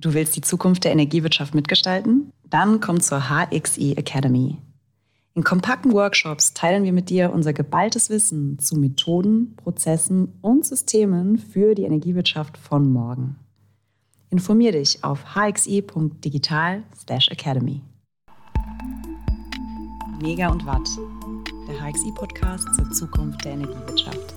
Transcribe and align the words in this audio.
Du 0.00 0.14
willst 0.14 0.34
die 0.34 0.40
Zukunft 0.40 0.84
der 0.84 0.92
Energiewirtschaft 0.92 1.54
mitgestalten? 1.54 2.32
Dann 2.48 2.80
komm 2.80 3.00
zur 3.00 3.28
HXE 3.28 3.98
Academy. 3.98 4.56
In 5.34 5.44
kompakten 5.44 5.92
Workshops 5.92 6.54
teilen 6.54 6.84
wir 6.84 6.94
mit 6.94 7.10
dir 7.10 7.34
unser 7.34 7.52
geballtes 7.52 8.08
Wissen 8.08 8.58
zu 8.58 8.76
Methoden, 8.76 9.56
Prozessen 9.56 10.32
und 10.40 10.64
Systemen 10.64 11.36
für 11.36 11.74
die 11.74 11.82
Energiewirtschaft 11.82 12.56
von 12.56 12.90
morgen. 12.90 13.36
Informier 14.30 14.72
dich 14.72 15.04
auf 15.04 15.34
hxi.digital/academy. 15.34 17.82
Mega 20.22 20.48
und 20.48 20.64
Watt, 20.64 20.88
der 21.68 21.78
HXI-Podcast 21.78 22.74
zur 22.74 22.90
Zukunft 22.90 23.44
der 23.44 23.52
Energiewirtschaft. 23.52 24.32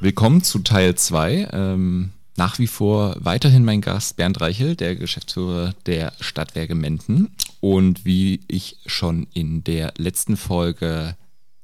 Willkommen 0.00 0.42
zu 0.42 0.58
Teil 0.58 0.96
2. 0.96 1.50
Ähm, 1.52 2.10
nach 2.36 2.58
wie 2.58 2.66
vor 2.66 3.16
weiterhin 3.18 3.64
mein 3.64 3.80
Gast 3.80 4.16
Bernd 4.16 4.40
Reichel, 4.40 4.76
der 4.76 4.96
Geschäftsführer 4.96 5.74
der 5.86 6.12
Stadtwerke 6.20 6.74
Menden. 6.74 7.34
Und 7.60 8.04
wie 8.04 8.40
ich 8.48 8.78
schon 8.86 9.26
in 9.32 9.64
der 9.64 9.94
letzten 9.96 10.36
Folge 10.36 11.16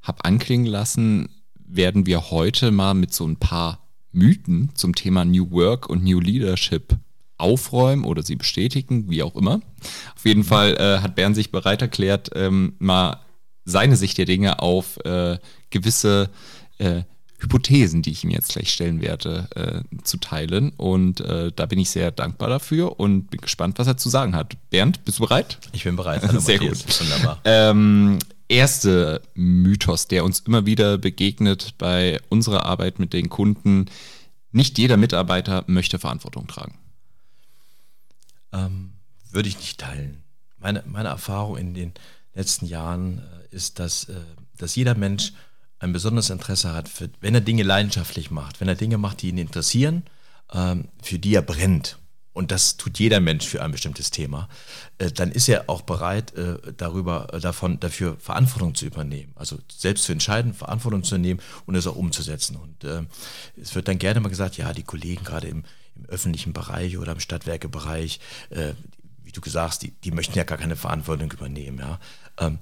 habe 0.02 0.24
anklingen 0.24 0.66
lassen, 0.66 1.29
werden 1.55 2.06
wir 2.06 2.30
heute 2.30 2.70
mal 2.70 2.95
mit 2.95 3.12
so 3.12 3.27
ein 3.27 3.37
paar 3.37 3.80
Mythen 4.12 4.70
zum 4.74 4.95
Thema 4.95 5.24
New 5.24 5.51
Work 5.51 5.88
und 5.88 6.05
New 6.05 6.20
Leadership 6.20 6.96
aufräumen 7.38 8.04
oder 8.04 8.23
sie 8.23 8.37
bestätigen, 8.37 9.10
wie 9.10 9.23
auch 9.23 9.37
immer. 9.37 9.60
Auf 10.15 10.24
jeden 10.24 10.45
Fall 10.45 10.77
äh, 10.77 11.02
hat 11.02 11.15
Bernd 11.15 11.34
sich 11.34 11.51
bereit 11.51 11.82
erklärt, 11.82 12.30
ähm, 12.34 12.74
mal 12.79 13.20
seine 13.65 13.96
Sicht 13.96 14.18
der 14.18 14.27
Dinge 14.27 14.60
auf 14.60 14.98
äh, 15.04 15.38
gewisse 15.70 16.30
äh, 16.79 17.02
Hypothesen, 17.42 18.02
die 18.02 18.10
ich 18.10 18.24
ihm 18.24 18.30
jetzt 18.30 18.52
gleich 18.52 18.73
stellen 18.73 19.01
werde, 19.01 19.48
äh, 19.55 20.02
zu 20.05 20.16
teilen. 20.19 20.70
Und 20.77 21.20
äh, 21.20 21.51
da 21.55 21.66
bin 21.66 21.78
ich 21.78 21.91
sehr 21.91 22.12
dankbar 22.12 22.48
dafür 22.48 23.01
und 23.01 23.30
bin 23.30 23.41
gespannt, 23.41 23.78
was 23.78 23.87
er 23.87 23.96
zu 23.96 24.09
sagen 24.09 24.37
hat. 24.37 24.56
Bernd, 24.70 25.05
bist 25.05 25.18
du 25.18 25.23
bereit? 25.24 25.59
Ich 25.73 25.84
bin 25.84 25.96
bereit. 25.96 26.23
Hallo, 26.23 26.38
sehr 26.41 26.60
Matthias. 26.60 26.84
gut. 26.84 27.01
Wunderbar. 27.01 27.40
Ähm, 27.45 28.18
erste 28.48 29.23
Mythos, 29.35 30.07
der 30.07 30.24
uns 30.24 30.40
immer 30.40 30.66
wieder 30.66 30.98
begegnet 30.98 31.74
bei 31.79 32.20
unserer 32.29 32.65
Arbeit 32.65 32.98
mit 32.98 33.13
den 33.13 33.29
Kunden. 33.29 33.87
Nicht 34.52 34.79
jeder 34.79 34.96
Mitarbeiter 34.96 35.65
möchte 35.66 35.98
Verantwortung 35.98 36.46
tragen. 36.46 36.79
Ähm, 38.52 38.93
würde 39.30 39.48
ich 39.48 39.57
nicht 39.57 39.80
teilen. 39.80 40.23
Meine, 40.59 40.85
meine 40.87 41.09
Erfahrung 41.09 41.57
in 41.57 41.74
den 41.74 41.93
letzten 42.35 42.66
Jahren 42.66 43.18
äh, 43.18 43.54
ist, 43.57 43.80
dass, 43.80 44.04
äh, 44.04 44.15
dass 44.59 44.76
jeder 44.76 44.95
Mensch 44.95 45.32
ein 45.83 45.93
besonderes 45.93 46.30
Interesse 46.30 46.73
hat, 46.73 46.88
für, 46.88 47.11
wenn 47.21 47.35
er 47.35 47.41
Dinge 47.41 47.65
leidenschaftlich 47.65 48.30
macht, 48.30 48.61
wenn 48.61 48.69
er 48.69 48.77
Dinge 48.77 48.99
macht, 48.99 49.23
die 49.23 49.29
ihn 49.29 49.38
interessieren, 49.38 50.05
ähm, 50.52 50.88
für 51.02 51.19
die 51.19 51.35
er 51.35 51.43
brennt, 51.43 51.99
und 52.35 52.51
das 52.51 52.79
tut 52.79 52.99
jeder 52.99 53.21
Mensch 53.21 53.47
für 53.47 53.63
ein 53.63 53.73
bestimmtes 53.73 54.10
Thema, 54.10 54.49
äh, 54.99 55.10
dann 55.10 55.33
ist 55.33 55.49
er 55.49 55.69
auch 55.69 55.83
bereit, 55.83 56.35
äh, 56.35 56.57
darüber, 56.77 57.35
äh, 57.35 57.41
davon, 57.41 57.79
dafür 57.79 58.16
Verantwortung 58.19 58.75
zu 58.75 58.87
übernehmen. 58.87 59.33
Also 59.35 59.59
selbst 59.71 60.05
zu 60.05 60.13
entscheiden, 60.13 60.55
Verantwortung 60.55 61.05
zu 61.05 61.19
nehmen 61.19 61.41
und 61.66 61.75
es 61.75 61.87
auch 61.87 61.97
umzusetzen. 61.97 62.57
Und 62.57 62.85
äh, 62.85 63.03
es 63.60 63.75
wird 63.75 63.88
dann 63.88 63.99
gerne 63.99 64.21
mal 64.21 64.31
gesagt, 64.31 64.56
ja, 64.56 64.72
die 64.72 64.83
Kollegen 64.83 65.25
gerade 65.25 65.49
im, 65.49 65.65
im 65.94 66.06
öffentlichen 66.06 66.55
Bereich 66.55 66.97
oder 66.97 67.12
im 67.12 67.21
Stadtwerkebereich, 67.21 68.19
äh, 68.49 68.72
wie 69.25 69.33
du 69.33 69.43
gesagt 69.43 69.71
hast, 69.72 69.83
die, 69.83 69.91
die 69.91 70.10
möchten 70.10 70.37
ja 70.37 70.44
gar 70.44 70.59
keine 70.59 70.77
Verantwortung 70.77 71.31
übernehmen. 71.33 71.78
Ja. 71.78 71.99
Ähm, 72.38 72.59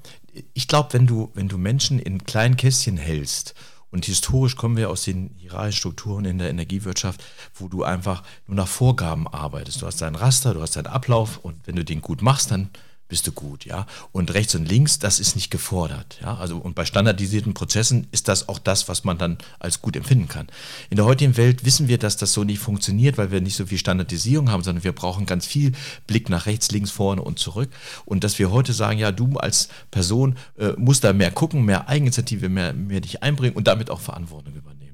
ich 0.55 0.69
glaube, 0.69 0.93
wenn 0.93 1.07
du, 1.07 1.31
wenn 1.35 1.49
du 1.49 1.59
Menschen 1.59 1.99
in 1.99 2.25
kleinen 2.25 2.57
Kästchen 2.57 2.97
hältst 2.97 3.55
und 3.91 4.07
historisch 4.07 4.57
kommen 4.57 4.77
wir 4.77 4.91
aus 4.91 5.03
den 5.03 5.35
hierarchischen 5.37 5.79
Strukturen 5.79 6.25
in 6.25 6.39
der 6.39 6.51
Energiewirtschaft, 6.51 7.23
wo 7.55 7.69
du 7.69 7.83
einfach 7.83 8.23
nur 8.47 8.57
nach 8.57 8.69
Vorgaben 8.69 9.27
arbeitest. 9.27 9.83
Du 9.83 9.87
hast 9.87 10.01
deinen 10.01 10.15
Raster, 10.15 10.55
du 10.55 10.63
hast 10.63 10.77
deinen 10.77 10.87
Ablauf 10.87 11.39
und 11.39 11.67
wenn 11.67 11.77
du 11.77 11.85
den 11.85 12.01
gut 12.01 12.23
machst, 12.23 12.51
dann 12.51 12.71
bist 13.11 13.27
du 13.27 13.33
gut, 13.33 13.67
ja. 13.67 13.87
Und 14.13 14.33
rechts 14.33 14.55
und 14.55 14.67
links, 14.67 14.99
das 14.99 15.21
ist 15.21 15.35
nicht 15.35 15.51
gefordert, 15.51 16.19
ja. 16.23 16.37
Also 16.37 16.57
und 16.57 16.75
bei 16.75 16.87
standardisierten 16.87 17.53
Prozessen 17.53 18.07
ist 18.13 18.29
das 18.29 18.49
auch 18.49 18.59
das, 18.59 18.89
was 18.89 19.05
man 19.05 19.19
dann 19.19 19.37
als 19.59 19.83
gut 19.83 19.97
empfinden 19.97 20.29
kann. 20.29 20.47
In 20.89 20.97
der 20.97 21.05
heutigen 21.05 21.37
Welt 21.37 21.67
wissen 21.67 21.89
wir, 21.89 21.99
dass 21.99 22.17
das 22.17 22.33
so 22.33 22.45
nicht 22.45 22.61
funktioniert, 22.61 23.19
weil 23.19 23.31
wir 23.31 23.43
nicht 23.43 23.57
so 23.57 23.67
viel 23.67 23.79
Standardisierung 23.79 24.51
haben, 24.51 24.63
sondern 24.63 24.85
wir 24.85 24.93
brauchen 24.93 25.27
ganz 25.27 25.45
viel 25.45 25.73
Blick 26.07 26.31
nach 26.31 26.47
rechts, 26.47 26.71
links, 26.71 26.91
vorne 26.91 27.21
und 27.21 27.39
zurück. 27.39 27.69
Und 28.07 28.25
dass 28.25 28.39
wir 28.39 28.51
heute 28.51 28.73
sagen, 28.73 28.99
ja, 28.99 29.13
du 29.13 29.37
als 29.37 29.69
Person 29.91 30.37
äh, 30.59 30.73
musst 30.79 31.05
da 31.05 31.13
mehr 31.13 31.31
gucken, 31.31 31.65
mehr 31.65 31.89
Eigeninitiative, 31.89 32.49
mehr, 32.49 32.73
mehr 32.73 33.01
dich 33.01 33.23
einbringen 33.23 33.57
und 33.57 33.67
damit 33.67 33.91
auch 33.91 34.01
Verantwortung 34.01 34.55
übernehmen. 34.55 34.90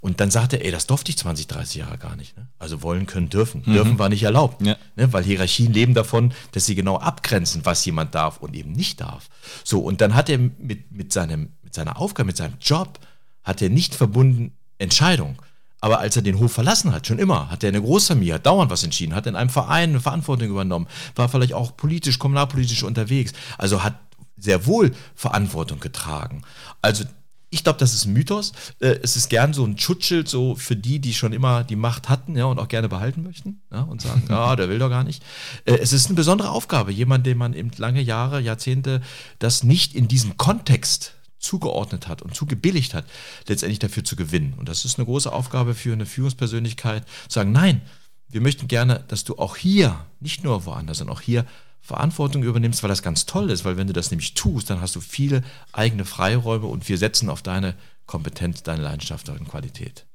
Und 0.00 0.20
dann 0.20 0.30
sagt 0.30 0.52
er, 0.52 0.64
ey, 0.64 0.70
das 0.70 0.86
durfte 0.86 1.10
ich 1.10 1.18
20, 1.18 1.46
30 1.46 1.76
Jahre 1.76 1.98
gar 1.98 2.16
nicht. 2.16 2.36
Ne? 2.36 2.46
Also 2.58 2.82
wollen, 2.82 3.06
können, 3.06 3.28
dürfen. 3.28 3.62
Mhm. 3.64 3.72
Dürfen 3.72 3.98
war 3.98 4.08
nicht 4.08 4.22
erlaubt. 4.22 4.64
Ja. 4.64 4.76
Ne? 4.96 5.12
Weil 5.12 5.24
Hierarchien 5.24 5.72
leben 5.72 5.94
davon, 5.94 6.32
dass 6.52 6.66
sie 6.66 6.74
genau 6.74 6.98
abgrenzen, 6.98 7.64
was 7.64 7.84
jemand 7.84 8.14
darf 8.14 8.38
und 8.38 8.54
eben 8.54 8.72
nicht 8.72 9.00
darf. 9.00 9.28
So, 9.64 9.80
und 9.80 10.00
dann 10.00 10.14
hat 10.14 10.28
er 10.28 10.38
mit, 10.38 10.92
mit, 10.92 11.12
seinem, 11.12 11.52
mit 11.62 11.74
seiner 11.74 11.98
Aufgabe, 11.98 12.26
mit 12.26 12.36
seinem 12.36 12.54
Job, 12.60 12.98
hat 13.42 13.62
er 13.62 13.68
nicht 13.68 13.94
verbunden 13.94 14.52
Entscheidung. 14.78 15.40
Aber 15.80 15.98
als 15.98 16.16
er 16.16 16.22
den 16.22 16.38
Hof 16.38 16.52
verlassen 16.52 16.94
hat, 16.94 17.06
schon 17.06 17.18
immer, 17.18 17.50
hat 17.50 17.62
er 17.62 17.68
eine 17.68 17.82
Großfamilie, 17.82 18.34
hat 18.34 18.46
dauernd 18.46 18.70
was 18.70 18.84
entschieden, 18.84 19.14
hat 19.14 19.26
in 19.26 19.36
einem 19.36 19.50
Verein 19.50 19.90
eine 19.90 20.00
Verantwortung 20.00 20.48
übernommen, 20.48 20.86
war 21.14 21.28
vielleicht 21.28 21.52
auch 21.52 21.76
politisch, 21.76 22.18
kommunalpolitisch 22.18 22.82
unterwegs. 22.84 23.34
Also 23.58 23.84
hat 23.84 23.94
sehr 24.38 24.64
wohl 24.64 24.92
Verantwortung 25.14 25.80
getragen. 25.80 26.42
Also 26.80 27.04
ich 27.54 27.62
glaube, 27.62 27.78
das 27.78 27.94
ist 27.94 28.04
ein 28.04 28.12
Mythos. 28.12 28.52
Äh, 28.80 28.98
es 29.02 29.16
ist 29.16 29.30
gern 29.30 29.54
so 29.54 29.64
ein 29.64 29.78
Schutzschild 29.78 30.28
so 30.28 30.56
für 30.56 30.74
die, 30.74 30.98
die 30.98 31.14
schon 31.14 31.32
immer 31.32 31.62
die 31.62 31.76
Macht 31.76 32.08
hatten 32.08 32.36
ja, 32.36 32.46
und 32.46 32.58
auch 32.58 32.66
gerne 32.66 32.88
behalten 32.88 33.22
möchten 33.22 33.62
ja, 33.70 33.82
und 33.82 34.02
sagen, 34.02 34.24
ja, 34.28 34.56
der 34.56 34.68
will 34.68 34.80
doch 34.80 34.90
gar 34.90 35.04
nicht. 35.04 35.22
Äh, 35.64 35.76
es 35.76 35.92
ist 35.92 36.06
eine 36.06 36.16
besondere 36.16 36.50
Aufgabe, 36.50 36.92
jemand, 36.92 37.24
dem 37.26 37.38
man 37.38 37.54
eben 37.54 37.70
lange 37.76 38.02
Jahre, 38.02 38.40
Jahrzehnte 38.40 39.00
das 39.38 39.62
nicht 39.62 39.94
in 39.94 40.08
diesem 40.08 40.36
Kontext 40.36 41.14
zugeordnet 41.38 42.08
hat 42.08 42.22
und 42.22 42.34
zugebilligt 42.34 42.92
hat, 42.92 43.04
letztendlich 43.46 43.78
dafür 43.78 44.02
zu 44.02 44.16
gewinnen. 44.16 44.54
Und 44.56 44.68
das 44.68 44.84
ist 44.84 44.98
eine 44.98 45.04
große 45.04 45.32
Aufgabe 45.32 45.74
für 45.74 45.92
eine 45.92 46.06
Führungspersönlichkeit, 46.06 47.06
zu 47.28 47.34
sagen, 47.34 47.52
nein, 47.52 47.82
wir 48.28 48.40
möchten 48.40 48.66
gerne, 48.66 49.04
dass 49.06 49.22
du 49.22 49.38
auch 49.38 49.56
hier, 49.56 50.06
nicht 50.18 50.42
nur 50.42 50.66
woanders, 50.66 50.98
sondern 50.98 51.16
auch 51.16 51.20
hier 51.20 51.46
Verantwortung 51.84 52.42
übernimmst, 52.42 52.82
weil 52.82 52.88
das 52.88 53.02
ganz 53.02 53.26
toll 53.26 53.50
ist, 53.50 53.66
weil 53.66 53.76
wenn 53.76 53.86
du 53.86 53.92
das 53.92 54.10
nämlich 54.10 54.32
tust, 54.32 54.70
dann 54.70 54.80
hast 54.80 54.96
du 54.96 55.02
viele 55.02 55.44
eigene 55.70 56.06
Freiräume 56.06 56.66
und 56.66 56.88
wir 56.88 56.96
setzen 56.96 57.28
auf 57.28 57.42
deine 57.42 57.74
Kompetenz, 58.06 58.62
deine 58.62 58.82
Leidenschaft 58.82 59.28
und 59.28 59.48
Qualität. 59.50 60.06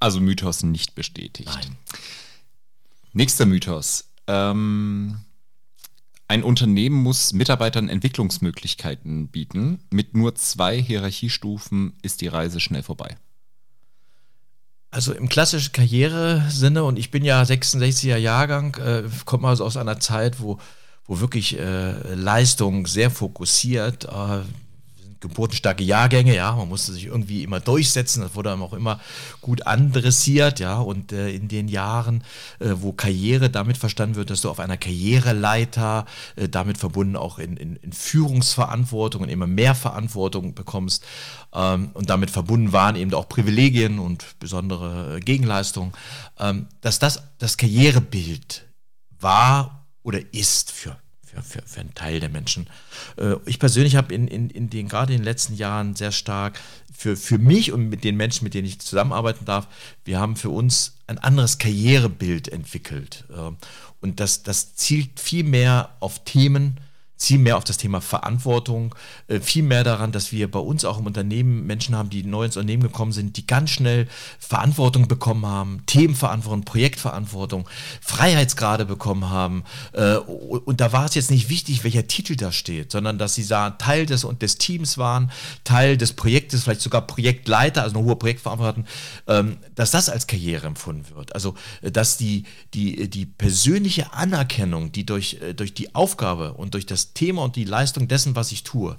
Also 0.00 0.20
Mythos 0.20 0.62
nicht 0.62 0.94
bestätigt. 0.94 1.48
Nein. 1.48 1.76
Nächster 3.14 3.46
Mythos. 3.46 4.10
Ähm, 4.26 5.16
ein 6.28 6.42
Unternehmen 6.42 7.02
muss 7.02 7.32
Mitarbeitern 7.32 7.88
Entwicklungsmöglichkeiten 7.88 9.28
bieten. 9.28 9.78
Mit 9.90 10.14
nur 10.14 10.34
zwei 10.34 10.80
Hierarchiestufen 10.80 11.94
ist 12.02 12.20
die 12.20 12.28
Reise 12.28 12.60
schnell 12.60 12.82
vorbei. 12.82 13.16
Also 14.90 15.14
im 15.14 15.30
klassischen 15.30 15.72
Karrieresinne, 15.72 16.84
und 16.84 16.98
ich 16.98 17.10
bin 17.10 17.24
ja 17.24 17.42
66er 17.42 18.18
Jahrgang, 18.18 18.74
äh, 18.74 19.04
komme 19.24 19.48
also 19.48 19.64
aus 19.64 19.78
einer 19.78 20.00
Zeit, 20.00 20.40
wo 20.40 20.58
wo 21.06 21.20
wirklich 21.20 21.58
äh, 21.58 22.14
Leistung 22.14 22.86
sehr 22.86 23.10
fokussiert, 23.10 24.04
äh, 24.04 24.42
geburtenstarke 25.28 25.82
Jahrgänge, 25.82 26.34
ja, 26.34 26.52
man 26.52 26.68
musste 26.68 26.92
sich 26.92 27.06
irgendwie 27.06 27.42
immer 27.42 27.58
durchsetzen, 27.58 28.20
das 28.20 28.34
wurde 28.34 28.50
dann 28.50 28.60
auch 28.60 28.74
immer 28.74 29.00
gut 29.40 29.66
adressiert, 29.66 30.60
ja, 30.60 30.78
und 30.78 31.12
äh, 31.12 31.30
in 31.30 31.48
den 31.48 31.68
Jahren, 31.68 32.22
äh, 32.58 32.70
wo 32.74 32.92
Karriere 32.92 33.48
damit 33.48 33.78
verstanden 33.78 34.16
wird, 34.16 34.28
dass 34.28 34.42
du 34.42 34.50
auf 34.50 34.60
einer 34.60 34.76
Karriereleiter, 34.76 36.04
äh, 36.36 36.48
damit 36.48 36.76
verbunden 36.76 37.16
auch 37.16 37.38
in, 37.38 37.56
in, 37.56 37.76
in 37.76 37.92
Führungsverantwortung 37.92 39.22
und 39.22 39.30
immer 39.30 39.46
mehr 39.46 39.74
Verantwortung 39.74 40.54
bekommst 40.54 41.04
ähm, 41.54 41.90
und 41.94 42.10
damit 42.10 42.30
verbunden 42.30 42.72
waren 42.72 42.96
eben 42.96 43.14
auch 43.14 43.28
Privilegien 43.28 43.98
und 43.98 44.38
besondere 44.40 45.20
Gegenleistungen, 45.20 45.92
ähm, 46.38 46.66
dass 46.82 46.98
das 46.98 47.22
das 47.38 47.56
Karrierebild 47.56 48.66
war 49.20 49.83
oder 50.04 50.20
ist 50.32 50.70
für, 50.70 50.96
für, 51.26 51.42
für, 51.42 51.62
für 51.66 51.80
einen 51.80 51.94
Teil 51.94 52.20
der 52.20 52.28
Menschen. 52.28 52.68
Äh, 53.16 53.34
ich 53.46 53.58
persönlich 53.58 53.96
habe 53.96 54.14
in, 54.14 54.28
in, 54.28 54.50
in 54.50 54.70
den, 54.70 54.88
gerade 54.88 55.12
in 55.12 55.18
den 55.18 55.24
letzten 55.24 55.56
Jahren 55.56 55.96
sehr 55.96 56.12
stark 56.12 56.60
für, 56.96 57.16
für 57.16 57.38
mich 57.38 57.72
und 57.72 57.88
mit 57.88 58.04
den 58.04 58.16
Menschen, 58.16 58.44
mit 58.44 58.54
denen 58.54 58.68
ich 58.68 58.78
zusammenarbeiten 58.78 59.44
darf, 59.44 59.66
wir 60.04 60.20
haben 60.20 60.36
für 60.36 60.50
uns 60.50 60.94
ein 61.08 61.18
anderes 61.18 61.58
Karrierebild 61.58 62.48
entwickelt. 62.48 63.24
Äh, 63.30 63.50
und 64.00 64.20
das, 64.20 64.44
das 64.44 64.76
zielt 64.76 65.18
viel 65.18 65.44
mehr 65.44 65.96
auf 65.98 66.24
Themen, 66.24 66.78
viel 67.24 67.38
mehr 67.38 67.56
auf 67.56 67.64
das 67.64 67.78
Thema 67.78 68.00
Verantwortung, 68.00 68.94
äh, 69.28 69.40
viel 69.40 69.62
mehr 69.62 69.82
daran, 69.82 70.12
dass 70.12 70.30
wir 70.30 70.50
bei 70.50 70.58
uns 70.58 70.84
auch 70.84 70.98
im 70.98 71.06
Unternehmen 71.06 71.66
Menschen 71.66 71.96
haben, 71.96 72.10
die 72.10 72.22
neu 72.22 72.44
ins 72.44 72.56
Unternehmen 72.56 72.82
gekommen 72.82 73.12
sind, 73.12 73.36
die 73.36 73.46
ganz 73.46 73.70
schnell 73.70 74.06
Verantwortung 74.38 75.08
bekommen 75.08 75.46
haben, 75.46 75.82
Themenverantwortung, 75.86 76.64
Projektverantwortung, 76.64 77.68
Freiheitsgrade 78.00 78.84
bekommen 78.84 79.30
haben. 79.30 79.64
Äh, 79.92 80.16
und 80.16 80.80
da 80.80 80.92
war 80.92 81.06
es 81.06 81.14
jetzt 81.14 81.30
nicht 81.30 81.48
wichtig, 81.48 81.82
welcher 81.84 82.06
Titel 82.06 82.36
da 82.36 82.52
steht, 82.52 82.92
sondern 82.92 83.18
dass 83.18 83.34
sie 83.34 83.44
Teil 83.78 84.06
des, 84.06 84.26
des 84.40 84.58
Teams 84.58 84.98
waren, 84.98 85.30
Teil 85.64 85.96
des 85.96 86.12
Projektes, 86.12 86.64
vielleicht 86.64 86.82
sogar 86.82 87.06
Projektleiter, 87.06 87.82
also 87.82 87.96
eine 87.96 88.06
hohe 88.06 88.16
Projektverantwortung, 88.16 88.84
ähm, 89.28 89.56
dass 89.74 89.90
das 89.90 90.08
als 90.08 90.26
Karriere 90.26 90.66
empfunden 90.66 91.06
wird. 91.14 91.34
Also, 91.34 91.54
äh, 91.80 91.90
dass 91.90 92.18
die, 92.18 92.44
die, 92.74 93.08
die 93.08 93.26
persönliche 93.26 94.12
Anerkennung, 94.12 94.92
die 94.92 95.06
durch, 95.06 95.38
durch 95.56 95.72
die 95.72 95.94
Aufgabe 95.94 96.52
und 96.54 96.74
durch 96.74 96.86
das 96.86 97.13
Thema 97.14 97.42
und 97.42 97.56
die 97.56 97.64
Leistung 97.64 98.08
dessen, 98.08 98.36
was 98.36 98.52
ich 98.52 98.64
tue, 98.64 98.96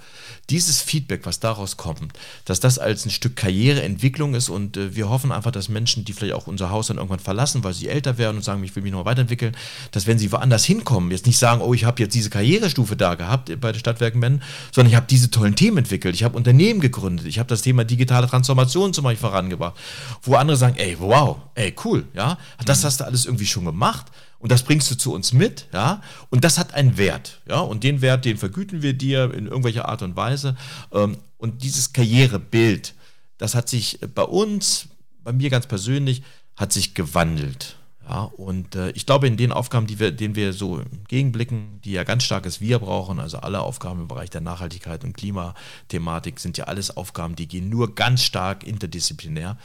dieses 0.50 0.82
Feedback, 0.82 1.26
was 1.26 1.40
daraus 1.40 1.78
kommt, 1.78 2.14
dass 2.46 2.60
das 2.60 2.80
als 2.80 3.06
ein 3.06 3.12
Stück 3.12 3.36
Karriereentwicklung 3.36 4.34
ist 4.34 4.50
und 4.50 4.78
äh, 4.78 4.96
wir 4.96 5.10
hoffen 5.10 5.32
einfach, 5.32 5.52
dass 5.52 5.70
Menschen, 5.70 6.06
die 6.06 6.14
vielleicht 6.14 6.34
auch 6.34 6.48
unser 6.48 6.70
Haus 6.70 6.88
dann 6.88 6.98
irgendwann 6.98 7.20
verlassen, 7.20 7.64
weil 7.64 7.74
sie 7.74 7.90
älter 7.90 8.18
werden 8.18 8.38
und 8.38 8.44
sagen, 8.44 8.64
ich 8.64 8.76
will 8.76 8.84
mich 8.84 8.92
noch 8.92 9.06
weiterentwickeln, 9.06 9.56
dass 9.92 10.08
wenn 10.08 10.18
sie 10.18 10.32
woanders 10.32 10.64
hinkommen, 10.64 11.12
jetzt 11.12 11.26
nicht 11.26 11.38
sagen, 11.38 11.62
oh, 11.62 11.74
ich 11.74 11.84
habe 11.84 12.02
jetzt 12.02 12.16
diese 12.16 12.30
Karrierestufe 12.30 12.96
da 12.96 13.16
gehabt 13.16 13.52
bei 13.60 13.72
den 13.72 13.80
Stadtwerken 13.80 14.20
Mennen, 14.20 14.42
sondern 14.72 14.92
ich 14.92 14.96
habe 14.96 15.08
diese 15.10 15.30
tollen 15.30 15.56
Themen 15.56 15.80
entwickelt, 15.80 16.16
ich 16.16 16.24
habe 16.24 16.38
Unternehmen 16.38 16.80
gegründet, 16.80 17.26
ich 17.26 17.40
habe 17.40 17.50
das 17.50 17.62
Thema 17.62 17.84
digitale 17.84 18.28
Transformation 18.28 18.94
zum 18.94 19.04
Beispiel 19.04 19.28
vorangebracht, 19.28 19.76
wo 20.22 20.36
andere 20.36 20.58
sagen, 20.58 20.76
ey, 20.78 20.96
wow, 21.00 21.38
ey, 21.56 21.76
cool, 21.84 22.06
ja, 22.14 22.38
das 22.66 22.84
hast 22.84 23.02
du 23.02 23.06
alles 23.06 23.26
irgendwie 23.26 23.46
schon 23.46 23.66
gemacht 23.66 24.06
und 24.46 24.52
das 24.52 24.62
bringst 24.62 24.92
du 24.92 24.96
zu 24.96 25.12
uns 25.12 25.34
mit, 25.34 25.66
ja, 25.74 26.04
und 26.30 26.44
das 26.44 26.60
hat 26.60 26.76
einen 26.76 26.98
Wert, 26.98 27.42
ja, 27.50 27.62
und 27.62 27.84
den 27.84 28.02
Wert, 28.02 28.26
den 28.26 28.38
vergüten 28.38 28.84
wir 28.84 28.94
dir 28.94 29.34
in 29.34 29.48
irgendwelcher 29.48 29.90
Art 29.90 30.04
und 30.04 30.16
Weise. 30.16 30.56
Ähm, 30.92 31.18
und 31.40 31.64
dieses 31.64 31.94
Karrierebild, 31.94 32.94
das 33.40 33.56
hat 33.56 33.68
sich 33.70 33.98
bei 34.14 34.22
uns, 34.22 34.90
bei 35.24 35.34
mir 35.34 35.50
ganz 35.50 35.66
persönlich, 35.66 36.22
hat 36.56 36.72
sich 36.72 36.94
gewandelt. 36.94 37.78
Ja, 38.08 38.22
und 38.24 38.76
äh, 38.76 38.92
ich 38.92 39.08
glaube, 39.08 39.26
in 39.26 39.36
den 39.36 39.52
Aufgaben, 39.52 39.88
die 39.88 39.98
wir, 39.98 40.12
denen 40.12 40.36
wir 40.36 40.54
so 40.54 40.78
entgegenblicken, 40.78 41.82
die 41.84 41.94
ja 41.94 42.04
ganz 42.04 42.24
starkes 42.24 42.62
Wir 42.62 42.78
brauchen, 42.78 43.20
also 43.20 43.40
alle 43.40 43.62
Aufgaben 43.62 44.02
im 44.02 44.08
Bereich 44.08 44.30
der 44.30 44.42
Nachhaltigkeit 44.42 45.04
und 45.04 45.18
Klimathematik, 45.18 46.40
sind 46.40 46.60
ja 46.60 46.66
alles 46.66 46.96
Aufgaben, 46.96 47.36
die 47.36 47.48
gehen 47.48 47.70
nur 47.70 47.96
ganz 47.96 48.22
stark 48.22 48.64
interdisziplinär. 48.64 49.58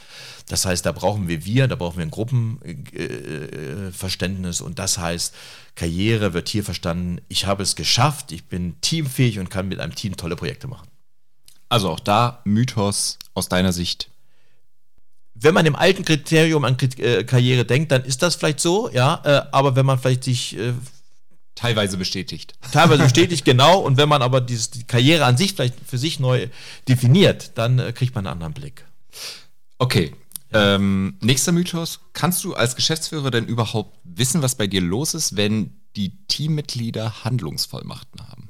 Das 0.49 0.65
heißt, 0.65 0.87
da 0.87 0.91
brauchen 0.91 1.27
wir 1.27 1.45
Wir, 1.45 1.67
da 1.67 1.75
brauchen 1.75 1.97
wir 1.97 2.05
ein 2.05 2.09
Gruppenverständnis 2.09 4.59
äh, 4.59 4.63
und 4.63 4.79
das 4.79 4.97
heißt, 4.97 5.35
Karriere 5.75 6.33
wird 6.33 6.49
hier 6.49 6.63
verstanden, 6.63 7.21
ich 7.27 7.45
habe 7.45 7.61
es 7.61 7.75
geschafft, 7.75 8.31
ich 8.31 8.45
bin 8.45 8.81
teamfähig 8.81 9.37
und 9.37 9.51
kann 9.51 9.67
mit 9.67 9.79
einem 9.79 9.93
Team 9.93 10.17
tolle 10.17 10.35
Projekte 10.35 10.67
machen. 10.67 10.87
Also 11.69 11.89
auch 11.89 11.99
da 11.99 12.41
Mythos 12.43 13.19
aus 13.35 13.49
deiner 13.49 13.71
Sicht 13.71 14.10
wenn 15.41 15.53
man 15.53 15.65
im 15.65 15.75
alten 15.75 16.05
Kriterium 16.05 16.63
an 16.63 16.77
äh, 16.97 17.23
Karriere 17.23 17.65
denkt, 17.65 17.91
dann 17.91 18.03
ist 18.03 18.21
das 18.21 18.35
vielleicht 18.35 18.59
so, 18.59 18.89
ja, 18.91 19.21
äh, 19.25 19.41
aber 19.51 19.75
wenn 19.75 19.85
man 19.85 19.97
vielleicht 19.97 20.23
sich 20.23 20.57
äh, 20.57 20.73
teilweise 21.55 21.97
bestätigt. 21.97 22.53
Teilweise 22.71 23.03
bestätigt, 23.03 23.43
genau. 23.43 23.79
Und 23.79 23.97
wenn 23.97 24.07
man 24.07 24.21
aber 24.21 24.39
dieses, 24.39 24.69
die 24.69 24.83
Karriere 24.83 25.25
an 25.25 25.37
sich 25.37 25.53
vielleicht 25.53 25.75
für 25.85 25.97
sich 25.97 26.19
neu 26.19 26.47
definiert, 26.87 27.51
dann 27.55 27.79
äh, 27.79 27.91
kriegt 27.91 28.13
man 28.13 28.27
einen 28.27 28.33
anderen 28.33 28.53
Blick. 28.53 28.85
Okay. 29.79 30.13
Ähm, 30.53 31.17
nächster 31.21 31.51
Mythos. 31.51 32.01
Kannst 32.13 32.43
du 32.43 32.53
als 32.53 32.75
Geschäftsführer 32.75 33.31
denn 33.31 33.45
überhaupt 33.45 33.97
wissen, 34.03 34.41
was 34.41 34.55
bei 34.55 34.67
dir 34.67 34.81
los 34.81 35.13
ist, 35.13 35.37
wenn 35.37 35.77
die 35.95 36.25
Teammitglieder 36.27 37.23
Handlungsvollmachten 37.23 38.27
haben? 38.27 38.49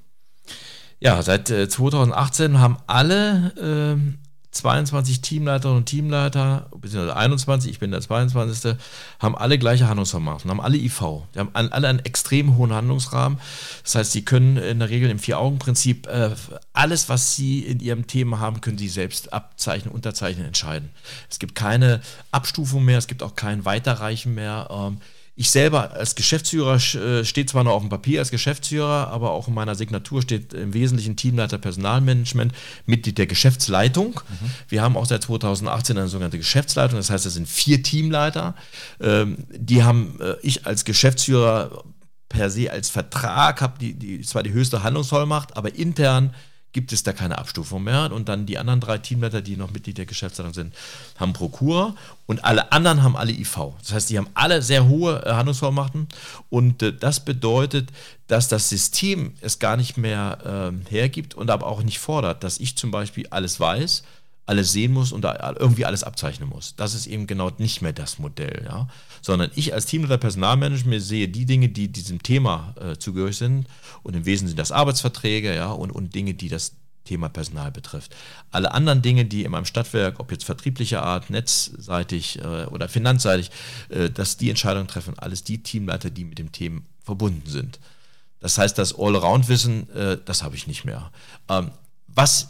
Ja, 1.00 1.22
seit 1.24 1.48
2018 1.48 2.54
äh, 2.54 2.58
haben 2.58 2.78
alle 2.88 3.54
ähm, 3.60 4.20
22 4.52 5.22
Teamleiterinnen 5.22 5.78
und 5.78 5.86
Teamleiter, 5.86 6.68
beziehungsweise 6.76 7.16
21, 7.16 7.72
ich 7.72 7.80
bin 7.80 7.92
der 7.92 8.02
22., 8.02 8.76
haben 9.20 9.38
alle 9.38 9.58
gleiche 9.58 9.88
Handlungsvermaßen, 9.88 10.50
haben 10.50 10.60
alle 10.60 10.78
IV. 10.78 11.02
Die 11.34 11.40
haben 11.40 11.52
alle 11.54 11.88
einen 11.88 12.00
extrem 12.00 12.58
hohen 12.58 12.74
Handlungsrahmen. 12.74 13.40
Das 13.84 13.96
heißt, 13.96 14.12
sie 14.12 14.26
können 14.26 14.58
in 14.58 14.80
der 14.80 14.90
Regel 14.90 15.10
im 15.10 15.20
Vier-Augen-Prinzip 15.20 16.08
äh, 16.08 16.32
alles, 16.74 17.08
was 17.08 17.36
sie 17.36 17.60
in 17.60 17.80
ihrem 17.80 18.08
Thema 18.08 18.40
haben, 18.40 18.60
können 18.60 18.78
sie 18.78 18.90
selbst 18.90 19.32
abzeichnen, 19.32 19.94
unterzeichnen, 19.94 20.46
entscheiden. 20.46 20.90
Es 21.30 21.40
gibt 21.40 21.56
keine 21.56 22.02
Abstufung 22.32 22.84
mehr, 22.84 22.98
es 22.98 23.08
gibt 23.08 23.24
auch 23.24 23.38
kein 23.38 23.64
Weiterreichen 23.64 24.34
mehr. 24.34 24.68
Ähm, 24.70 24.98
ich 25.36 25.50
selber 25.50 25.92
als 25.94 26.16
Geschäftsführer 26.16 26.76
äh, 26.76 27.24
steht 27.24 27.50
zwar 27.50 27.64
noch 27.64 27.72
auf 27.72 27.82
dem 27.82 27.90
Papier 27.90 28.20
als 28.20 28.32
Geschäftsführer, 28.32 29.08
aber 29.08 29.32
auch 29.32 29.48
in 29.48 29.54
meiner 29.54 29.76
Signatur 29.76 30.22
steht 30.22 30.54
im 30.54 30.74
Wesentlichen 30.74 31.16
Teamleiter 31.16 31.58
Personalmanagement, 31.58 32.54
Mitglied 32.86 33.18
der 33.18 33.28
Geschäftsleitung. 33.28 34.20
Mhm. 34.28 34.52
Wir 34.68 34.82
haben 34.82 34.98
auch 34.98 35.06
seit 35.06 35.24
2018 35.24 35.98
eine 35.98 36.10
sogenannte 36.10 36.38
Geschäftsleitung, 36.38 36.98
das 36.98 37.10
heißt, 37.10 37.26
es 37.26 37.34
sind 37.34 37.48
vier 37.48 37.82
Teamleiter. 37.82 38.56
Ähm, 39.00 39.38
die 39.50 39.84
haben 39.84 40.20
äh, 40.20 40.36
ich 40.42 40.66
als 40.66 40.84
Geschäftsführer 40.84 41.84
per 42.28 42.50
se 42.50 42.72
als 42.72 42.90
Vertrag, 42.90 43.62
habe 43.62 43.80
die, 43.80 43.94
die 43.94 44.22
zwar 44.22 44.44
die 44.44 44.54
höchste 44.54 44.84
Handlungsvollmacht, 44.84 45.56
aber 45.58 45.76
intern 45.76 46.34
gibt 46.74 46.94
es 46.94 47.04
da 47.04 47.14
keine 47.14 47.38
Abstufung 47.38 47.84
mehr. 47.84 48.12
Und 48.12 48.30
dann 48.30 48.46
die 48.46 48.58
anderen 48.58 48.80
drei 48.80 48.98
Teamleiter, 48.98 49.42
die 49.42 49.58
noch 49.58 49.72
Mitglied 49.72 49.98
der 49.98 50.06
Geschäftsleitung 50.06 50.54
sind, 50.54 50.74
haben 51.18 51.34
Prokura 51.34 51.96
und 52.26 52.44
alle 52.46 52.72
anderen 52.72 53.04
haben 53.04 53.16
alle 53.16 53.32
IV. 53.32 53.58
Das 53.82 53.94
heißt, 53.94 54.10
die 54.10 54.18
haben 54.18 54.30
alle 54.34 54.62
sehr 54.62 54.88
hohe 54.88 55.24
äh, 55.26 55.32
Handlungsvollmachten 55.32 56.08
und 56.50 56.82
äh, 56.82 56.94
das 56.94 57.20
bedeutet, 57.20 57.90
dass 58.28 58.48
das 58.48 58.70
System 58.70 59.34
es 59.42 59.60
gar 59.60 59.76
nicht 59.76 59.98
mehr 59.98 60.72
äh, 60.72 60.90
hergibt 60.92 61.34
und 61.34 61.50
aber 61.50 61.68
auch 61.68 61.84
nicht 61.84 62.00
fordert, 62.00 62.44
dass 62.44 62.60
ich 62.60 62.78
zum 62.78 62.92
Beispiel 62.92 63.28
alles 63.30 63.60
weiß, 63.60 64.04
alles 64.46 64.72
sehen 64.72 64.92
muss 64.92 65.12
und 65.12 65.24
irgendwie 65.24 65.86
alles 65.86 66.04
abzeichnen 66.04 66.50
muss. 66.50 66.76
Das 66.76 66.94
ist 66.94 67.08
eben 67.08 67.28
genau 67.28 67.52
nicht 67.58 67.82
mehr 67.82 67.94
das 67.94 68.20
Modell, 68.20 68.64
ja. 68.66 68.88
Sondern 69.22 69.52
ich 69.56 69.74
als 69.74 69.86
Teamleiter 69.86 70.18
Personalmanagement 70.18 71.02
sehe 71.02 71.28
die 71.28 71.46
Dinge, 71.46 71.70
die 71.70 71.88
diesem 71.88 72.22
Thema 72.24 72.76
äh, 72.80 72.98
zugehörig 72.98 73.38
sind 73.38 73.68
und 74.04 74.16
im 74.16 74.26
Wesentlichen 74.26 74.50
sind 74.50 74.60
das 74.60 74.72
Arbeitsverträge, 74.72 75.56
ja, 75.56 75.72
und, 75.72 75.92
und 75.92 76.16
Dinge, 76.16 76.34
die 76.34 76.50
das 76.50 76.74
Thema 77.04 77.30
Personal 77.30 77.72
betrifft. 77.72 78.16
Alle 78.52 78.74
anderen 78.74 79.02
Dinge, 79.02 79.26
die 79.26 79.44
in 79.44 79.52
meinem 79.52 79.66
Stadtwerk, 79.66 80.20
ob 80.20 80.32
jetzt 80.32 80.44
vertrieblicher 80.44 81.04
Art, 81.04 81.30
netzseitig 81.30 82.40
äh, 82.40 82.66
oder 82.66 82.90
finanzseitig, 82.90 83.52
äh, 83.90 84.10
dass 84.10 84.38
die 84.38 84.50
Entscheidungen 84.50 84.88
treffen, 84.88 85.18
alles 85.18 85.44
die 85.44 85.64
Teamleiter, 85.64 86.10
die 86.10 86.26
mit 86.26 86.40
dem 86.40 86.52
Thema 86.52 86.82
verbunden 87.04 87.50
sind. 87.50 87.80
Das 88.40 88.58
heißt, 88.58 88.78
das 88.78 88.98
Allround-Wissen, 88.98 89.90
äh, 89.92 90.18
das 90.24 90.44
habe 90.44 90.56
ich 90.56 90.68
nicht 90.68 90.86
mehr. 90.86 91.12
Ähm, 91.50 91.72
was 92.08 92.50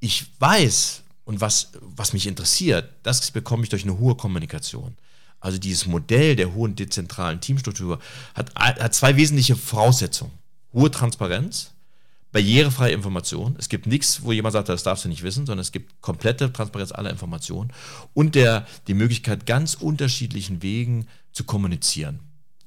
ich 0.00 0.26
weiß, 0.38 1.02
und 1.30 1.40
was, 1.40 1.70
was 1.80 2.12
mich 2.12 2.26
interessiert, 2.26 2.90
das 3.04 3.30
bekomme 3.30 3.62
ich 3.62 3.68
durch 3.68 3.84
eine 3.84 3.96
hohe 4.00 4.16
Kommunikation. 4.16 4.96
Also 5.38 5.58
dieses 5.58 5.86
Modell 5.86 6.34
der 6.34 6.54
hohen 6.54 6.74
dezentralen 6.74 7.40
Teamstruktur 7.40 8.00
hat, 8.34 8.52
hat 8.56 8.92
zwei 8.94 9.14
wesentliche 9.14 9.54
Voraussetzungen. 9.54 10.32
Hohe 10.72 10.90
Transparenz, 10.90 11.70
barrierefreie 12.32 12.94
Information. 12.94 13.54
Es 13.60 13.68
gibt 13.68 13.86
nichts, 13.86 14.24
wo 14.24 14.32
jemand 14.32 14.54
sagt, 14.54 14.70
das 14.70 14.82
darfst 14.82 15.04
du 15.04 15.08
nicht 15.08 15.22
wissen, 15.22 15.46
sondern 15.46 15.62
es 15.62 15.70
gibt 15.70 16.00
komplette 16.00 16.52
Transparenz 16.52 16.90
aller 16.90 17.10
Informationen 17.10 17.72
und 18.12 18.34
der, 18.34 18.66
die 18.88 18.94
Möglichkeit, 18.94 19.46
ganz 19.46 19.74
unterschiedlichen 19.74 20.64
Wegen 20.64 21.06
zu 21.30 21.44
kommunizieren. 21.44 22.18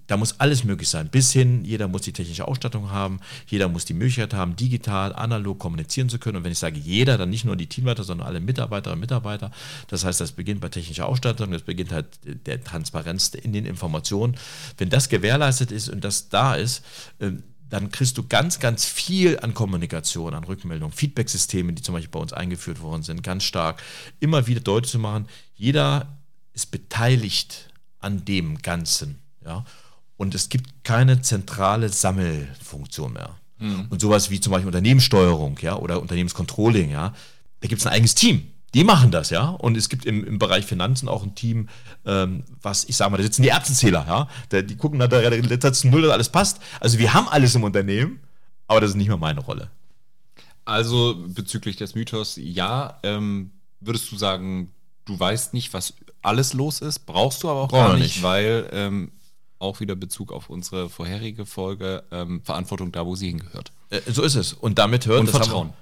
Da 0.08 0.18
muss 0.18 0.40
alles 0.40 0.64
möglich 0.64 0.90
sein. 0.90 1.10
Bis 1.10 1.32
hin, 1.32 1.64
jeder 1.64 1.88
muss 1.88 2.02
die 2.02 2.14
technische 2.14 2.48
Ausstattung 2.48 2.92
haben, 2.92 3.20
jeder 3.48 3.70
muss 3.70 3.86
die 3.86 3.94
Möglichkeit 3.94 4.34
haben, 4.34 4.56
digital, 4.56 5.14
analog 5.14 5.60
kommunizieren 5.60 6.10
zu 6.10 6.20
können. 6.20 6.38
Und 6.38 6.44
wenn 6.44 6.52
ich 6.52 6.60
sage 6.60 6.78
jeder, 6.78 7.18
dann 7.18 7.30
nicht 7.30 7.46
nur 7.46 7.56
die 7.56 7.68
Teamleiter, 7.68 8.04
sondern 8.04 8.28
alle 8.28 8.40
Mitarbeiterinnen 8.40 8.98
und 8.98 9.02
Mitarbeiter. 9.02 9.52
Das 9.88 10.04
heißt, 10.04 10.20
das 10.20 10.34
beginnt 10.34 10.62
bei 10.62 10.70
technischer 10.70 11.08
Ausstattung, 11.08 11.52
das 11.52 11.62
beginnt 11.62 11.92
halt 11.92 12.08
der 12.24 12.64
Transparenz 12.64 13.30
in 13.30 13.54
den 13.54 13.66
Informationen. 13.66 14.36
Wenn 14.78 14.90
das 14.90 15.10
gewährleistet 15.10 15.72
ist 15.72 15.90
und 15.90 16.04
das 16.04 16.30
da 16.30 16.56
ist, 16.56 16.84
ähm, 17.20 17.44
dann 17.74 17.90
kriegst 17.90 18.20
du 18.20 18.28
ganz, 18.28 18.60
ganz 18.60 18.86
viel 18.86 19.40
an 19.40 19.56
Kommunikation, 19.56 20.36
an 20.36 20.44
Rückmeldungen, 20.44 20.94
Feedbacksysteme, 20.94 21.74
die 21.74 21.82
zum 21.82 21.96
Beispiel 21.96 22.12
bei 22.12 22.20
uns 22.20 22.32
eingeführt 22.32 22.82
worden 22.82 23.02
sind, 23.02 23.24
ganz 23.24 23.46
stark, 23.46 23.82
immer 24.20 24.46
wieder 24.46 24.60
deutlich 24.60 24.92
zu 24.92 25.00
machen, 25.00 25.28
jeder 25.56 26.20
ist 26.54 26.70
beteiligt 26.70 27.74
an 27.98 28.26
dem 28.26 28.62
Ganzen. 28.62 29.18
Ja? 29.44 29.66
Und 30.24 30.34
es 30.34 30.50
gibt 30.50 30.84
keine 30.84 31.22
zentrale 31.22 31.90
Sammelfunktion 31.90 33.14
mehr. 33.14 33.36
Mhm. 33.60 33.88
Und 33.90 34.02
sowas 34.02 34.30
wie 34.30 34.40
zum 34.40 34.52
Beispiel 34.52 34.68
Unternehmenssteuerung, 34.68 35.60
ja, 35.62 35.76
oder 35.76 36.02
Unternehmenscontrolling, 36.02 36.90
ja, 36.90 37.14
da 37.60 37.68
gibt 37.68 37.82
es 37.82 37.86
ein 37.86 37.94
eigenes 37.94 38.16
Team. 38.16 38.48
Die 38.74 38.84
machen 38.84 39.12
das, 39.12 39.30
ja. 39.30 39.50
Und 39.50 39.78
es 39.78 39.90
gibt 39.90 40.06
im, 40.06 40.26
im 40.26 40.40
Bereich 40.40 40.66
Finanzen 40.66 41.08
auch 41.08 41.24
ein 41.24 41.36
Team, 41.36 41.70
ähm, 42.06 42.44
was, 42.62 42.86
ich 42.86 42.96
sage 42.96 43.12
mal, 43.12 43.18
da 43.18 43.24
sitzen 43.24 43.44
die 43.44 43.50
Erbsenzähler, 43.50 44.06
ja. 44.08 44.28
Da, 44.50 44.62
die 44.62 44.76
gucken, 44.76 44.98
da 44.98 45.08
der 45.08 45.30
letzten 45.30 45.92
Null, 45.92 46.02
dass 46.02 46.12
alles 46.12 46.30
passt. 46.30 46.60
Also 46.80 46.98
wir 46.98 47.14
haben 47.14 47.28
alles 47.28 47.54
im 47.54 47.64
Unternehmen, 47.64 48.20
aber 48.68 48.82
das 48.82 48.92
ist 48.92 48.96
nicht 48.96 49.10
mehr 49.10 49.18
meine 49.18 49.42
Rolle. 49.42 49.70
Also 50.66 51.22
bezüglich 51.28 51.76
des 51.76 51.94
Mythos, 51.94 52.40
ja, 52.42 52.98
ähm, 53.04 53.52
würdest 53.82 54.12
du 54.12 54.16
sagen, 54.16 54.72
du 55.06 55.20
weißt 55.20 55.54
nicht, 55.54 55.74
was 55.74 55.94
alles 56.22 56.54
los 56.54 56.80
ist, 56.80 57.00
brauchst 57.06 57.44
du 57.44 57.50
aber 57.50 57.62
auch 57.62 57.68
Brauch 57.68 57.90
gar 57.90 57.94
nicht, 57.94 58.16
nicht, 58.16 58.24
weil 58.24 58.70
ähm, 58.72 59.12
auch 59.64 59.80
wieder 59.80 59.96
Bezug 59.96 60.32
auf 60.32 60.50
unsere 60.50 60.90
vorherige 60.90 61.46
Folge, 61.46 62.04
ähm, 62.12 62.42
Verantwortung 62.44 62.92
da, 62.92 63.06
wo 63.06 63.16
sie 63.16 63.30
hingehört. 63.30 63.72
Äh, 63.90 64.02
so 64.08 64.22
ist 64.22 64.36
es. 64.36 64.54
Und 64.54 64.78
damit 64.78 65.06
hört 65.08 65.22
und 65.22 65.30
Vertrauen. 65.30 65.70
Wir, 65.70 65.74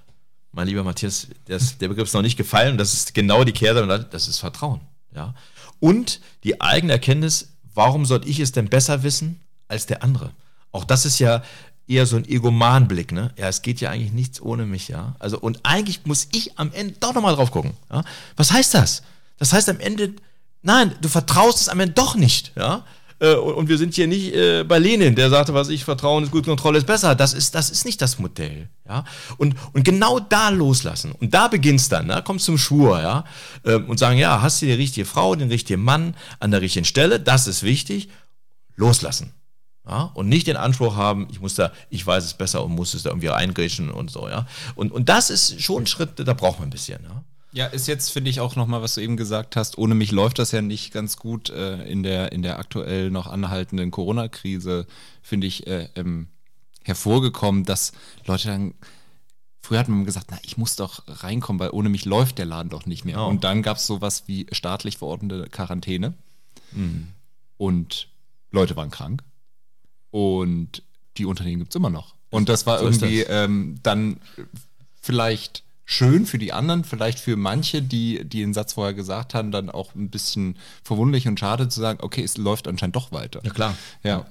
mein 0.53 0.67
lieber 0.67 0.83
Matthias, 0.83 1.27
das, 1.45 1.77
der 1.77 1.87
Begriff 1.87 2.07
ist 2.07 2.13
noch 2.13 2.21
nicht 2.21 2.37
gefallen. 2.37 2.77
Das 2.77 2.93
ist 2.93 3.13
genau 3.13 3.43
die 3.43 3.51
Kehrseite. 3.51 4.07
Das 4.09 4.27
ist 4.27 4.39
Vertrauen. 4.39 4.81
Ja. 5.15 5.33
Und 5.79 6.21
die 6.43 6.61
eigene 6.61 6.93
Erkenntnis, 6.93 7.53
warum 7.73 8.05
sollte 8.05 8.29
ich 8.29 8.39
es 8.39 8.51
denn 8.51 8.69
besser 8.69 9.03
wissen 9.03 9.41
als 9.67 9.85
der 9.85 10.03
andere? 10.03 10.31
Auch 10.71 10.85
das 10.85 11.05
ist 11.05 11.19
ja 11.19 11.43
eher 11.87 12.05
so 12.05 12.15
ein 12.15 12.25
Egoman-Blick, 12.27 13.11
ne? 13.11 13.33
Ja, 13.37 13.47
es 13.47 13.61
geht 13.61 13.81
ja 13.81 13.89
eigentlich 13.89 14.13
nichts 14.13 14.41
ohne 14.41 14.65
mich, 14.65 14.87
ja. 14.87 15.15
Also, 15.19 15.39
und 15.39 15.59
eigentlich 15.63 16.05
muss 16.05 16.27
ich 16.31 16.57
am 16.57 16.71
Ende 16.71 16.95
doch 16.99 17.13
nochmal 17.13 17.35
drauf 17.35 17.51
gucken. 17.51 17.73
Ja? 17.91 18.03
Was 18.37 18.51
heißt 18.51 18.73
das? 18.73 19.03
Das 19.37 19.51
heißt 19.51 19.67
am 19.69 19.79
Ende, 19.79 20.13
nein, 20.61 20.95
du 21.01 21.09
vertraust 21.09 21.59
es 21.59 21.69
am 21.69 21.79
Ende 21.79 21.93
doch 21.93 22.15
nicht, 22.15 22.53
ja. 22.55 22.85
Äh, 23.21 23.35
und 23.35 23.69
wir 23.69 23.77
sind 23.77 23.93
hier 23.93 24.07
nicht 24.07 24.33
äh, 24.33 24.63
bei 24.63 24.79
Lenin, 24.79 25.15
der 25.15 25.29
sagte, 25.29 25.53
was 25.53 25.69
ich, 25.69 25.85
Vertrauen 25.85 26.23
ist 26.23 26.31
gut, 26.31 26.45
Kontrolle 26.45 26.79
ist 26.79 26.87
besser. 26.87 27.15
Das 27.15 27.33
ist, 27.33 27.55
das 27.55 27.69
ist 27.69 27.85
nicht 27.85 28.01
das 28.01 28.19
Modell. 28.19 28.67
Ja? 28.87 29.05
Und, 29.37 29.55
und 29.73 29.85
genau 29.85 30.19
da 30.19 30.49
loslassen. 30.49 31.13
Und 31.13 31.33
da 31.33 31.47
beginnt's 31.47 31.87
dann, 31.87 32.07
ne? 32.07 32.21
kommst 32.25 32.45
zum 32.45 32.57
Schwur, 32.57 32.99
ja. 32.99 33.23
Ähm, 33.63 33.87
und 33.87 33.99
sagen, 33.99 34.17
ja, 34.17 34.41
hast 34.41 34.61
du 34.61 34.65
die 34.65 34.73
richtige 34.73 35.05
Frau, 35.05 35.35
den 35.35 35.49
richtigen 35.49 35.83
Mann 35.83 36.15
an 36.39 36.51
der 36.51 36.61
richtigen 36.61 36.85
Stelle, 36.85 37.19
das 37.19 37.47
ist 37.47 37.63
wichtig. 37.63 38.09
Loslassen. 38.75 39.33
Ja, 39.87 40.11
und 40.13 40.29
nicht 40.29 40.45
den 40.45 40.57
Anspruch 40.57 40.95
haben, 40.95 41.27
ich 41.31 41.41
muss 41.41 41.55
da, 41.55 41.71
ich 41.89 42.05
weiß 42.05 42.23
es 42.23 42.35
besser 42.35 42.63
und 42.63 42.71
muss 42.71 42.93
es 42.93 43.03
da 43.03 43.09
irgendwie 43.09 43.31
eingrätschen 43.31 43.89
und 43.89 44.11
so, 44.11 44.29
ja. 44.29 44.45
Und, 44.75 44.91
und 44.91 45.09
das 45.09 45.31
ist 45.31 45.61
schon 45.61 45.83
ein 45.83 45.87
Schritt, 45.87 46.11
da 46.15 46.33
braucht 46.33 46.59
man 46.59 46.67
ein 46.67 46.71
bisschen, 46.71 47.03
ja. 47.03 47.23
Ja, 47.53 47.65
ist 47.65 47.87
jetzt, 47.87 48.11
finde 48.11 48.29
ich, 48.29 48.39
auch 48.39 48.55
nochmal, 48.55 48.81
was 48.81 48.95
du 48.95 49.01
eben 49.01 49.17
gesagt 49.17 49.55
hast, 49.55 49.77
ohne 49.77 49.93
mich 49.93 50.11
läuft 50.11 50.39
das 50.39 50.51
ja 50.51 50.61
nicht 50.61 50.93
ganz 50.93 51.17
gut 51.17 51.49
äh, 51.49 51.83
in, 51.83 52.01
der, 52.01 52.31
in 52.31 52.41
der 52.41 52.59
aktuell 52.59 53.11
noch 53.11 53.27
anhaltenden 53.27 53.91
Corona-Krise, 53.91 54.87
finde 55.21 55.47
ich, 55.47 55.67
äh, 55.67 55.89
ähm, 55.95 56.27
hervorgekommen, 56.83 57.65
dass 57.65 57.91
Leute 58.25 58.47
dann, 58.47 58.73
früher 59.59 59.79
hat 59.79 59.89
man 59.89 60.05
gesagt, 60.05 60.27
na, 60.31 60.39
ich 60.43 60.57
muss 60.57 60.77
doch 60.77 61.03
reinkommen, 61.07 61.59
weil 61.59 61.71
ohne 61.71 61.89
mich 61.89 62.05
läuft 62.05 62.37
der 62.37 62.45
Laden 62.45 62.69
doch 62.69 62.85
nicht 62.85 63.03
mehr. 63.03 63.21
Oh. 63.21 63.27
Und 63.27 63.43
dann 63.43 63.63
gab 63.63 63.77
es 63.77 63.85
sowas 63.85 64.23
wie 64.27 64.47
staatlich 64.53 64.97
verordnete 64.97 65.49
Quarantäne 65.49 66.13
mhm. 66.71 67.09
und 67.57 68.07
Leute 68.51 68.77
waren 68.77 68.91
krank 68.91 69.23
und 70.09 70.83
die 71.17 71.25
Unternehmen 71.25 71.59
gibt 71.59 71.71
es 71.71 71.75
immer 71.75 71.89
noch. 71.89 72.15
Und 72.29 72.47
das 72.47 72.65
war 72.65 72.79
so 72.79 72.85
irgendwie 72.85 73.23
das. 73.23 73.45
Ähm, 73.45 73.79
dann 73.83 74.21
vielleicht 75.01 75.63
schön 75.91 76.25
für 76.25 76.37
die 76.37 76.53
anderen, 76.53 76.83
vielleicht 76.83 77.19
für 77.19 77.35
manche, 77.35 77.81
die, 77.81 78.23
die 78.23 78.41
den 78.41 78.53
Satz 78.53 78.73
vorher 78.73 78.93
gesagt 78.93 79.33
haben, 79.33 79.51
dann 79.51 79.69
auch 79.69 79.95
ein 79.95 80.09
bisschen 80.09 80.57
verwunderlich 80.83 81.27
und 81.27 81.39
schade 81.39 81.69
zu 81.69 81.79
sagen, 81.79 81.99
okay, 82.01 82.23
es 82.23 82.37
läuft 82.37 82.67
anscheinend 82.67 82.95
doch 82.95 83.11
weiter. 83.11 83.41
Ja, 83.43 83.51
klar. 83.51 83.77
Ja. 84.03 84.25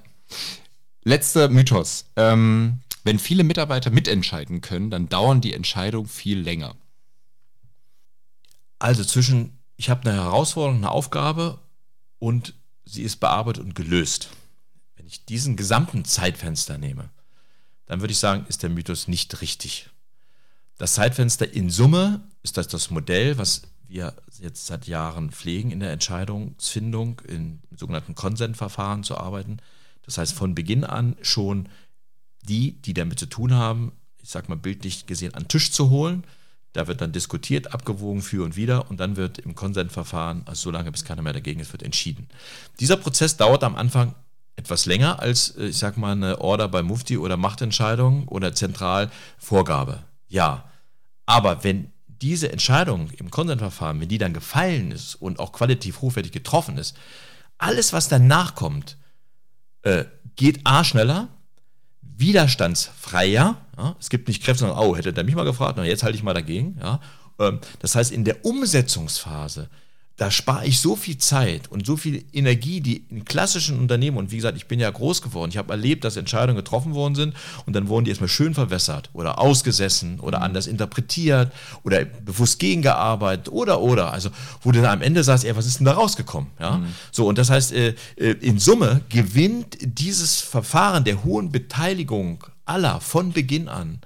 Letzter 1.04 1.48
Mythos. 1.48 2.06
Ähm, 2.16 2.80
wenn 3.04 3.18
viele 3.18 3.44
Mitarbeiter 3.44 3.90
mitentscheiden 3.90 4.60
können, 4.60 4.90
dann 4.90 5.08
dauern 5.08 5.40
die 5.40 5.54
Entscheidungen 5.54 6.08
viel 6.08 6.40
länger. 6.40 6.74
Also 8.78 9.04
zwischen, 9.04 9.58
ich 9.76 9.90
habe 9.90 10.08
eine 10.08 10.22
Herausforderung, 10.22 10.78
eine 10.78 10.90
Aufgabe 10.90 11.58
und 12.18 12.54
sie 12.84 13.02
ist 13.02 13.16
bearbeitet 13.16 13.64
und 13.64 13.74
gelöst 13.74 14.30
ich 15.10 15.24
diesen 15.24 15.56
gesamten 15.56 16.04
Zeitfenster 16.04 16.78
nehme, 16.78 17.10
dann 17.86 18.00
würde 18.00 18.12
ich 18.12 18.18
sagen, 18.18 18.46
ist 18.48 18.62
der 18.62 18.70
Mythos 18.70 19.08
nicht 19.08 19.40
richtig. 19.40 19.90
Das 20.80 20.94
Zeitfenster 20.94 21.52
in 21.52 21.68
Summe 21.68 22.22
ist 22.42 22.56
das 22.56 22.66
das 22.66 22.90
Modell, 22.90 23.36
was 23.36 23.64
wir 23.86 24.14
jetzt 24.38 24.66
seit 24.66 24.86
Jahren 24.86 25.30
pflegen 25.30 25.72
in 25.72 25.80
der 25.80 25.92
Entscheidungsfindung, 25.92 27.20
in 27.28 27.60
sogenannten 27.76 28.14
Konsentverfahren 28.14 29.04
zu 29.04 29.18
arbeiten. 29.18 29.58
Das 30.06 30.16
heißt, 30.16 30.32
von 30.32 30.54
Beginn 30.54 30.84
an 30.84 31.16
schon 31.20 31.68
die, 32.48 32.80
die 32.80 32.94
damit 32.94 33.18
zu 33.18 33.26
tun 33.26 33.52
haben, 33.52 33.92
ich 34.22 34.30
sage 34.30 34.48
mal 34.48 34.56
bildlich 34.56 35.04
gesehen, 35.04 35.34
an 35.34 35.42
den 35.42 35.48
Tisch 35.48 35.70
zu 35.70 35.90
holen. 35.90 36.24
Da 36.72 36.86
wird 36.86 37.02
dann 37.02 37.12
diskutiert, 37.12 37.74
abgewogen 37.74 38.22
für 38.22 38.42
und 38.42 38.56
wieder 38.56 38.88
und 38.90 39.00
dann 39.00 39.16
wird 39.16 39.36
im 39.36 39.54
Konsentverfahren, 39.54 40.44
also 40.46 40.62
so 40.62 40.70
lange 40.70 40.90
bis 40.90 41.04
keiner 41.04 41.20
mehr 41.20 41.34
dagegen 41.34 41.60
ist, 41.60 41.72
wird 41.72 41.82
entschieden. 41.82 42.26
Dieser 42.78 42.96
Prozess 42.96 43.36
dauert 43.36 43.64
am 43.64 43.76
Anfang 43.76 44.14
etwas 44.56 44.86
länger 44.86 45.20
als, 45.20 45.50
äh, 45.58 45.66
ich 45.66 45.76
sag 45.76 45.98
mal, 45.98 46.12
eine 46.12 46.40
Order 46.40 46.68
bei 46.68 46.82
Mufti 46.82 47.18
oder 47.18 47.36
Machtentscheidung 47.36 48.28
oder 48.28 48.54
Zentralvorgabe. 48.54 50.04
Ja. 50.26 50.69
Aber 51.30 51.62
wenn 51.62 51.92
diese 52.08 52.50
Entscheidung 52.50 53.08
im 53.10 53.30
Konsensverfahren, 53.30 54.00
wenn 54.00 54.08
die 54.08 54.18
dann 54.18 54.34
gefallen 54.34 54.90
ist 54.90 55.14
und 55.14 55.38
auch 55.38 55.52
qualitativ 55.52 56.00
hochwertig 56.00 56.32
getroffen 56.32 56.76
ist, 56.76 56.96
alles, 57.56 57.92
was 57.92 58.08
danach 58.08 58.56
kommt, 58.56 58.96
äh, 59.82 60.06
geht 60.34 60.58
A 60.64 60.82
schneller, 60.82 61.28
widerstandsfreier. 62.02 63.58
Ja? 63.78 63.96
Es 64.00 64.10
gibt 64.10 64.26
nicht 64.26 64.42
Kräfte, 64.42 64.66
sondern, 64.66 64.78
oh, 64.80 64.96
hätte 64.96 65.12
der 65.12 65.22
mich 65.22 65.36
mal 65.36 65.44
gefragt, 65.44 65.74
na, 65.76 65.84
jetzt 65.84 66.02
halte 66.02 66.16
ich 66.16 66.24
mal 66.24 66.34
dagegen. 66.34 66.76
Ja? 66.80 67.00
Ähm, 67.38 67.60
das 67.78 67.94
heißt, 67.94 68.10
in 68.10 68.24
der 68.24 68.44
Umsetzungsphase 68.44 69.70
da 70.20 70.30
spare 70.30 70.66
ich 70.66 70.80
so 70.80 70.96
viel 70.96 71.16
Zeit 71.16 71.68
und 71.72 71.86
so 71.86 71.96
viel 71.96 72.26
Energie, 72.34 72.82
die 72.82 73.06
in 73.08 73.24
klassischen 73.24 73.78
Unternehmen, 73.78 74.18
und 74.18 74.30
wie 74.30 74.36
gesagt, 74.36 74.54
ich 74.58 74.66
bin 74.66 74.78
ja 74.78 74.90
groß 74.90 75.22
geworden, 75.22 75.50
ich 75.50 75.56
habe 75.56 75.72
erlebt, 75.72 76.04
dass 76.04 76.18
Entscheidungen 76.18 76.58
getroffen 76.58 76.92
worden 76.92 77.14
sind 77.14 77.34
und 77.64 77.74
dann 77.74 77.88
wurden 77.88 78.04
die 78.04 78.10
erstmal 78.10 78.28
schön 78.28 78.52
verwässert 78.52 79.08
oder 79.14 79.38
ausgesessen 79.38 80.20
oder 80.20 80.40
mhm. 80.40 80.44
anders 80.44 80.66
interpretiert 80.66 81.50
oder 81.84 82.04
bewusst 82.04 82.58
gegengearbeitet 82.58 83.48
oder 83.50 83.80
oder. 83.80 84.12
Also, 84.12 84.28
wo 84.60 84.72
du 84.72 84.82
dann 84.82 84.90
am 84.90 85.00
Ende 85.00 85.24
sagst, 85.24 85.46
ey, 85.46 85.56
was 85.56 85.64
ist 85.64 85.78
denn 85.78 85.86
da 85.86 85.92
rausgekommen? 85.92 86.50
Ja? 86.60 86.76
Mhm. 86.76 86.88
So, 87.10 87.26
und 87.26 87.38
das 87.38 87.48
heißt, 87.48 87.72
äh, 87.72 87.94
äh, 88.16 88.32
in 88.42 88.58
Summe 88.58 89.00
gewinnt 89.08 89.78
dieses 89.80 90.42
Verfahren 90.42 91.04
der 91.04 91.24
hohen 91.24 91.50
Beteiligung 91.50 92.44
aller 92.66 93.00
von 93.00 93.32
Beginn 93.32 93.68
an, 93.68 94.02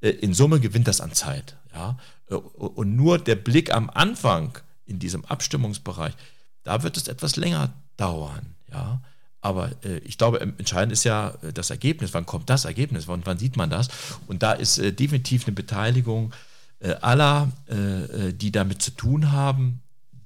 äh, 0.00 0.08
in 0.08 0.34
Summe 0.34 0.58
gewinnt 0.58 0.88
das 0.88 1.00
an 1.00 1.12
Zeit. 1.12 1.54
Ja? 1.72 1.96
Und 2.28 2.96
nur 2.96 3.20
der 3.20 3.36
Blick 3.36 3.72
am 3.72 3.88
Anfang, 3.90 4.58
in 4.86 4.98
diesem 4.98 5.24
Abstimmungsbereich, 5.24 6.14
da 6.62 6.82
wird 6.82 6.96
es 6.96 7.08
etwas 7.08 7.36
länger 7.36 7.72
dauern, 7.96 8.54
ja. 8.72 9.00
Aber 9.40 9.70
äh, 9.84 9.98
ich 9.98 10.18
glaube, 10.18 10.40
entscheidend 10.40 10.92
ist 10.92 11.04
ja 11.04 11.34
äh, 11.42 11.52
das 11.52 11.70
Ergebnis. 11.70 12.12
Wann 12.14 12.26
kommt 12.26 12.50
das 12.50 12.64
Ergebnis? 12.64 13.06
Wann, 13.06 13.24
wann 13.24 13.38
sieht 13.38 13.56
man 13.56 13.70
das? 13.70 13.88
Und 14.26 14.42
da 14.42 14.52
ist 14.52 14.78
äh, 14.78 14.92
definitiv 14.92 15.46
eine 15.46 15.54
Beteiligung 15.54 16.32
äh, 16.80 16.94
aller, 16.94 17.52
äh, 17.68 17.74
äh, 17.74 18.32
die 18.32 18.50
damit 18.50 18.82
zu 18.82 18.90
tun 18.90 19.30
haben, 19.30 19.82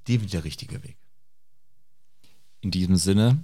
definitiv 0.08 0.32
der 0.32 0.44
richtige 0.44 0.82
Weg. 0.82 0.96
In 2.62 2.70
diesem 2.70 2.96
Sinne, 2.96 3.38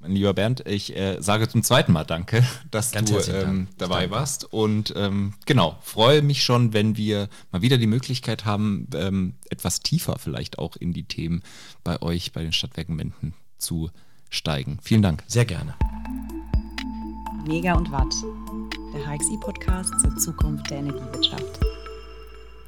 mein 0.00 0.12
lieber 0.12 0.34
Bernd, 0.34 0.66
ich 0.66 0.96
äh, 0.96 1.20
sage 1.20 1.48
zum 1.48 1.62
zweiten 1.62 1.92
Mal 1.92 2.04
Danke, 2.04 2.44
dass 2.70 2.92
Ganz 2.92 3.10
du 3.10 3.18
ähm, 3.32 3.68
dabei 3.78 4.00
danke. 4.00 4.14
warst. 4.14 4.52
Und 4.52 4.92
ähm, 4.96 5.34
genau, 5.46 5.78
freue 5.82 6.22
mich 6.22 6.42
schon, 6.42 6.72
wenn 6.72 6.96
wir 6.96 7.28
mal 7.52 7.62
wieder 7.62 7.78
die 7.78 7.86
Möglichkeit 7.86 8.44
haben, 8.44 8.88
ähm, 8.94 9.34
etwas 9.50 9.80
tiefer 9.80 10.16
vielleicht 10.18 10.58
auch 10.58 10.76
in 10.76 10.92
die 10.92 11.04
Themen 11.04 11.42
bei 11.84 12.00
euch, 12.02 12.32
bei 12.32 12.42
den 12.42 12.52
Stadtwerken 12.52 12.96
Menden 12.96 13.34
zu 13.58 13.90
steigen. 14.28 14.78
Vielen 14.82 15.02
Dank. 15.02 15.24
Sehr 15.26 15.44
gerne. 15.44 15.74
Mega 17.46 17.74
und 17.74 17.90
Watt, 17.92 18.12
der 18.92 19.06
HXI-Podcast 19.06 20.00
zur 20.00 20.16
Zukunft 20.16 20.68
der 20.70 20.78
Energiewirtschaft. 20.78 21.65